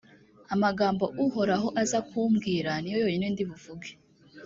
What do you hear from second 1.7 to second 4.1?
aza kumbwira, ni yo yonyine ndi buvuge.»